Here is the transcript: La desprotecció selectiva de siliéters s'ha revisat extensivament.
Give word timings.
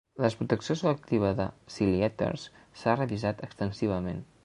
La 0.19 0.25
desprotecció 0.27 0.75
selectiva 0.79 1.29
de 1.41 1.47
siliéters 1.75 2.49
s'ha 2.81 2.99
revisat 3.01 3.49
extensivament. 3.51 4.31